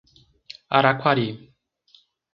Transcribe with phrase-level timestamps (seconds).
[0.79, 1.27] Araquari